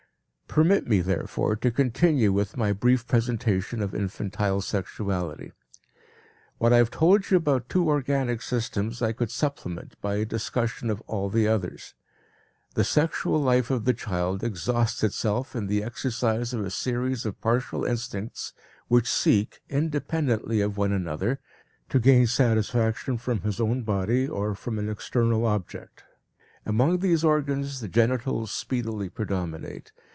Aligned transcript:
Permit 0.53 0.85
me, 0.85 0.99
therefore, 0.99 1.55
to 1.55 1.71
continue 1.71 2.33
with 2.33 2.57
my 2.57 2.73
brief 2.73 3.07
presentation 3.07 3.81
of 3.81 3.95
infantile 3.95 4.59
sexuality. 4.59 5.53
What 6.57 6.73
I 6.73 6.77
have 6.79 6.91
told 6.91 7.31
you 7.31 7.37
about 7.37 7.69
two 7.69 7.87
organic 7.87 8.41
systems 8.41 9.01
I 9.01 9.13
could 9.13 9.31
supplement 9.31 9.95
by 10.01 10.15
a 10.15 10.25
discussion 10.25 10.89
of 10.89 10.99
all 11.07 11.29
the 11.29 11.47
others. 11.47 11.93
The 12.75 12.83
sexual 12.83 13.41
life 13.41 13.71
of 13.71 13.85
the 13.85 13.93
child 13.93 14.43
exhausts 14.43 15.05
itself 15.05 15.55
in 15.55 15.67
the 15.67 15.81
exercise 15.85 16.53
of 16.53 16.65
a 16.65 16.69
series 16.69 17.25
of 17.25 17.39
partial 17.39 17.85
instincts 17.85 18.51
which 18.89 19.09
seek, 19.09 19.61
independently 19.69 20.59
of 20.59 20.75
one 20.75 20.91
another, 20.91 21.39
to 21.91 21.97
gain 21.97 22.27
satisfaction 22.27 23.17
from 23.17 23.39
his 23.39 23.61
own 23.61 23.83
body 23.83 24.27
or 24.27 24.53
from 24.53 24.77
an 24.79 24.89
external 24.89 25.45
object. 25.45 26.03
Among 26.65 26.99
these 26.99 27.23
organs 27.23 27.79
the 27.79 27.87
genitals 27.87 28.51
speedily 28.51 29.07
predominate. 29.07 29.93